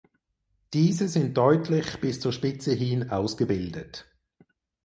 [0.73, 4.07] Diese sind deutlich bis zur Spitze hin ausgebildet.